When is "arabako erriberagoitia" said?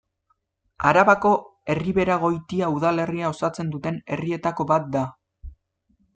0.91-2.71